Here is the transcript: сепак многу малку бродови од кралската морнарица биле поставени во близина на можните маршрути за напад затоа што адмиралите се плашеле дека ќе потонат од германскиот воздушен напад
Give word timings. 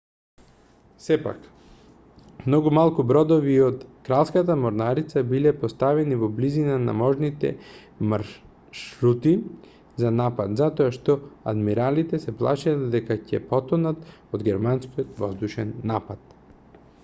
сепак 1.07 1.41
многу 2.51 2.71
малку 2.77 3.03
бродови 3.11 3.57
од 3.65 3.83
кралската 4.07 4.55
морнарица 4.61 5.23
биле 5.33 5.51
поставени 5.65 6.17
во 6.23 6.29
близина 6.39 6.79
на 6.87 6.95
можните 7.03 7.51
маршрути 8.15 9.35
за 10.05 10.13
напад 10.21 10.57
затоа 10.63 10.95
што 10.97 11.19
адмиралите 11.53 12.23
се 12.27 12.35
плашеле 12.43 12.91
дека 12.99 13.19
ќе 13.29 13.43
потонат 13.53 14.03
од 14.39 14.49
германскиот 14.51 15.15
воздушен 15.23 15.77
напад 15.95 16.37